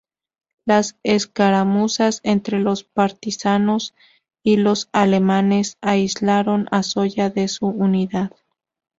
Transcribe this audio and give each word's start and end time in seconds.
Las 0.65 0.97
escaramuzas 1.03 2.21
entre 2.23 2.59
los 2.59 2.83
partisanos 2.83 3.93
y 4.41 4.57
los 4.57 4.89
alemanes 4.93 5.77
aislaron 5.79 6.67
a 6.71 6.81
Zoya 6.81 7.29
de 7.29 7.47
su 7.47 7.67
unidad. 7.67 8.31